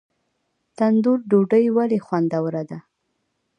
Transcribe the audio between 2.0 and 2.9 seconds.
خوندوره ده؟